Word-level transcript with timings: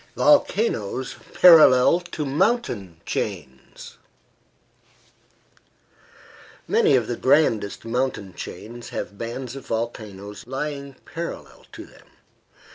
VOLCANOES 0.15 1.13
PARALLEL 1.35 1.99
TO 1.99 2.25
MOUNTAIN 2.25 3.01
CHAINS 3.05 3.97
Many 6.67 6.95
of 6.95 7.05
the 7.05 7.15
grandest 7.15 7.85
mountain 7.85 8.33
chains 8.33 8.89
have 8.89 9.19
bands 9.19 9.55
of 9.55 9.67
volcanoes 9.67 10.47
lying 10.47 10.95
parallel 11.05 11.67
to 11.73 11.85
them. 11.85 12.07